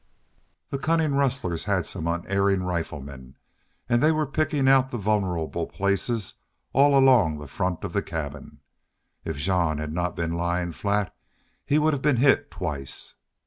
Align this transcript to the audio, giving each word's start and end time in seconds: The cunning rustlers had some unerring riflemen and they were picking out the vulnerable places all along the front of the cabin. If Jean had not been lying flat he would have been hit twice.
The 0.71 0.79
cunning 0.79 1.13
rustlers 1.13 1.65
had 1.65 1.85
some 1.85 2.07
unerring 2.07 2.63
riflemen 2.63 3.35
and 3.87 4.01
they 4.01 4.11
were 4.11 4.25
picking 4.25 4.67
out 4.67 4.89
the 4.89 4.97
vulnerable 4.97 5.67
places 5.67 6.41
all 6.73 6.97
along 6.97 7.37
the 7.37 7.45
front 7.47 7.83
of 7.83 7.93
the 7.93 8.01
cabin. 8.01 8.61
If 9.25 9.37
Jean 9.37 9.77
had 9.77 9.93
not 9.93 10.15
been 10.15 10.31
lying 10.33 10.71
flat 10.71 11.15
he 11.67 11.77
would 11.77 11.93
have 11.93 12.01
been 12.01 12.17
hit 12.17 12.49
twice. 12.49 13.13